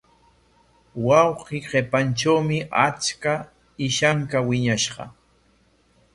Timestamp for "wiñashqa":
4.47-5.03